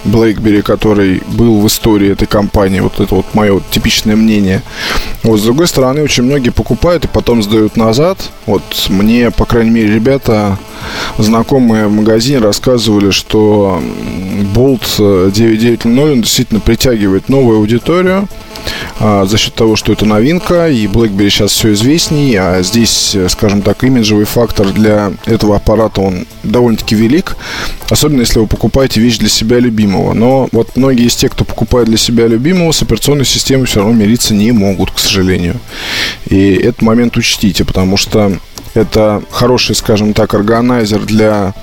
BlackBerry, 0.07 0.63
который 0.63 1.23
был 1.27 1.61
в 1.61 1.67
истории 1.67 2.13
этой 2.13 2.27
компании. 2.27 2.81
Вот 2.81 3.01
это 3.01 3.15
вот 3.15 3.27
мое 3.35 3.61
типичное 3.71 4.17
мнение. 4.17 4.63
Вот, 5.23 5.41
с 5.41 5.43
другой 5.43 5.67
стороны, 5.67 6.03
очень 6.03 6.23
многие 6.23 6.51
покупают 6.51 7.05
и 7.05 7.09
потом 7.09 7.43
сдают 7.43 7.77
назад. 7.77 8.19
Вот 8.47 8.63
мне, 8.89 9.31
по 9.31 9.45
крайней 9.45 9.71
мере, 9.71 9.95
ребята, 9.95 10.59
знакомые 11.19 11.87
в 11.87 11.93
магазине 11.93 12.39
рассказывали, 12.39 13.11
что 13.11 13.81
Bolt 14.55 15.31
990 15.33 16.23
действительно 16.23 16.61
притягивает 16.61 17.29
новую 17.29 17.59
аудиторию 17.59 18.29
а, 18.99 19.27
за 19.27 19.37
счет 19.39 19.55
того, 19.55 19.77
что 19.77 19.93
это 19.93 20.05
новинка, 20.05 20.69
и 20.69 20.87
BlackBerry 20.87 21.31
сейчас 21.31 21.53
все 21.53 21.73
известней, 21.73 22.35
а 22.37 22.63
здесь, 22.63 23.17
скажем 23.29 23.63
так, 23.63 23.83
имиджевый 23.85 24.25
фактор 24.25 24.73
для 24.73 25.13
этого 25.27 25.57
аппарата, 25.57 26.01
он 26.01 26.27
довольно-таки 26.43 26.95
велик, 26.95 27.37
особенно 27.91 28.21
если 28.21 28.39
вы 28.39 28.47
покупаете 28.47 29.01
вещь 29.01 29.19
для 29.19 29.29
себя 29.29 29.59
любимого. 29.97 30.13
Но 30.15 30.49
вот 30.53 30.77
многие 30.77 31.07
из 31.07 31.17
тех, 31.17 31.33
кто 31.33 31.45
покупает 31.45 31.89
для 31.89 31.97
себя 31.97 32.27
любимого, 32.27 32.73
с 32.73 32.83
операционной 32.83 33.25
системой 33.25 33.67
все 33.67 33.81
равно 33.81 33.95
мириться 33.95 34.35
не 34.35 34.53
могут, 34.53 34.91
к 34.91 34.99
сожалению. 34.99 35.57
И 36.29 36.55
этот 36.55 36.83
момент 36.83 37.17
учтите, 37.17 37.65
потому 37.65 37.97
что 37.97 38.39
это 38.75 39.23
хороший, 39.31 39.75
скажем 39.75 40.13
так, 40.13 40.35
органайзер 40.35 41.01
для 41.01 41.55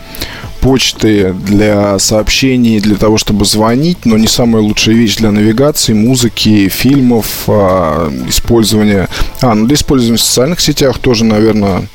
почты, 0.63 1.33
для 1.33 1.99
сообщений, 1.99 2.79
для 2.79 2.95
того, 2.95 3.17
чтобы 3.17 3.43
звонить, 3.43 4.05
но 4.05 4.17
не 4.17 4.27
самая 4.27 4.63
лучшая 4.63 4.95
вещь 4.95 5.17
для 5.17 5.29
навигации, 5.29 5.91
музыки, 5.91 6.69
фильмов, 6.69 7.43
а, 7.47 8.09
использования... 8.29 9.09
А, 9.41 9.55
ну 9.55 9.65
для 9.67 9.75
использования 9.75 10.17
в 10.17 10.21
социальных 10.21 10.61
сетях 10.61 10.99
тоже, 10.99 11.25
наверное, 11.25 11.89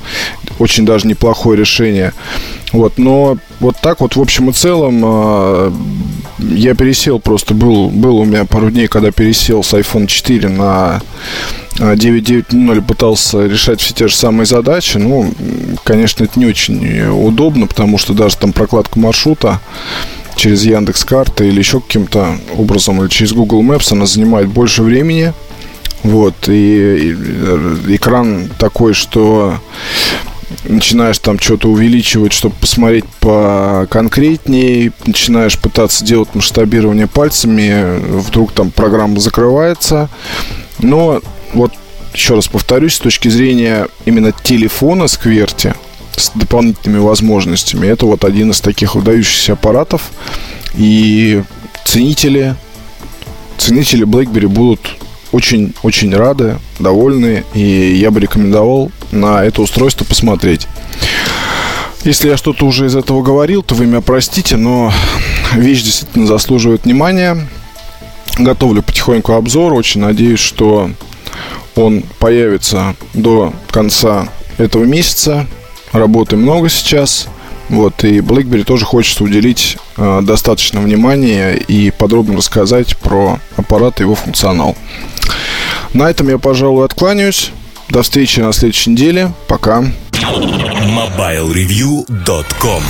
очень 0.59 0.85
даже 0.85 1.07
неплохое 1.07 1.57
решение. 1.57 2.13
Вот, 2.71 2.99
но 2.99 3.39
вот 3.59 3.75
так 3.81 4.01
вот 4.01 4.15
в 4.15 4.21
общем 4.21 4.51
и 4.51 4.53
целом 4.53 5.01
э, 5.03 5.71
я 6.37 6.75
пересел 6.75 7.19
просто, 7.19 7.55
был, 7.55 7.89
был 7.89 8.17
у 8.17 8.25
меня 8.25 8.45
пару 8.45 8.69
дней, 8.69 8.87
когда 8.87 9.11
пересел 9.11 9.63
с 9.63 9.73
iPhone 9.73 10.05
4 10.05 10.47
на 10.47 11.01
9.9.0 11.79 12.81
пытался 12.81 13.45
решать 13.45 13.79
все 13.81 13.93
те 13.93 14.07
же 14.07 14.15
самые 14.15 14.45
задачи. 14.45 14.97
Ну, 14.97 15.33
конечно, 15.83 16.23
это 16.23 16.39
не 16.39 16.45
очень 16.45 17.07
удобно, 17.09 17.67
потому 17.67 17.97
что 17.97 18.13
даже 18.13 18.37
там 18.37 18.51
прокладка 18.51 18.99
маршрута 18.99 19.61
через 20.35 20.63
Яндекс 20.63 21.05
карты 21.05 21.47
или 21.47 21.59
еще 21.59 21.79
каким-то 21.81 22.37
образом, 22.57 23.01
или 23.01 23.09
через 23.09 23.33
Google 23.33 23.61
Maps, 23.61 23.91
она 23.91 24.05
занимает 24.05 24.47
больше 24.47 24.83
времени. 24.83 25.33
Вот, 26.03 26.47
и, 26.47 27.11
и 27.11 27.95
экран 27.95 28.49
такой, 28.57 28.93
что 28.93 29.55
начинаешь 30.63 31.19
там 31.19 31.39
что-то 31.39 31.69
увеличивать, 31.69 32.33
чтобы 32.33 32.55
посмотреть 32.55 33.05
по 33.19 33.85
конкретнее, 33.89 34.93
начинаешь 35.05 35.59
пытаться 35.59 36.05
делать 36.05 36.29
масштабирование 36.33 37.07
пальцами, 37.07 37.99
вдруг 37.99 38.53
там 38.53 38.71
программа 38.71 39.19
закрывается. 39.19 40.09
Но 40.79 41.21
вот 41.53 41.73
еще 42.13 42.35
раз 42.35 42.47
повторюсь, 42.47 42.95
с 42.95 42.99
точки 42.99 43.27
зрения 43.27 43.87
именно 44.05 44.31
телефона 44.31 45.07
Скверти 45.07 45.73
с 46.15 46.31
дополнительными 46.35 46.99
возможностями, 46.99 47.87
это 47.87 48.05
вот 48.05 48.25
один 48.25 48.51
из 48.51 48.59
таких 48.59 48.95
выдающихся 48.95 49.53
аппаратов. 49.53 50.11
И 50.75 51.43
ценители, 51.85 52.55
ценители 53.57 54.05
BlackBerry 54.05 54.47
будут 54.47 54.97
очень-очень 55.31 56.13
рады, 56.15 56.57
довольны, 56.79 57.43
и 57.53 57.95
я 57.95 58.11
бы 58.11 58.19
рекомендовал 58.19 58.91
на 59.11 59.43
это 59.43 59.61
устройство 59.61 60.03
посмотреть. 60.03 60.67
Если 62.03 62.29
я 62.29 62.37
что-то 62.37 62.65
уже 62.65 62.87
из 62.87 62.95
этого 62.95 63.21
говорил, 63.21 63.61
то 63.61 63.75
вы 63.75 63.85
меня 63.85 64.01
простите, 64.01 64.55
но 64.55 64.91
вещь 65.53 65.83
действительно 65.83 66.27
заслуживает 66.27 66.85
внимания. 66.85 67.47
Готовлю 68.37 68.81
потихоньку 68.81 69.33
обзор, 69.33 69.73
очень 69.73 70.01
надеюсь, 70.01 70.39
что 70.39 70.91
он 71.79 72.03
появится 72.19 72.95
до 73.13 73.53
конца 73.71 74.27
этого 74.57 74.83
месяца. 74.83 75.47
Работы 75.91 76.35
много 76.35 76.69
сейчас. 76.69 77.27
Вот, 77.69 78.03
и 78.03 78.19
BlackBerry 78.19 78.63
тоже 78.63 78.85
хочется 78.85 79.23
уделить 79.23 79.77
э, 79.95 80.19
достаточно 80.23 80.81
внимания 80.81 81.53
и 81.53 81.91
подробно 81.91 82.37
рассказать 82.37 82.97
про 82.97 83.39
аппарат 83.57 83.99
и 83.99 84.03
его 84.03 84.15
функционал. 84.15 84.75
На 85.93 86.09
этом 86.09 86.29
я, 86.29 86.39
пожалуй, 86.39 86.85
откланяюсь. 86.85 87.51
До 87.89 88.01
встречи 88.01 88.39
на 88.39 88.53
следующей 88.53 88.91
неделе. 88.91 89.33
Пока. 89.47 89.83
MobileReview.com 90.11 92.83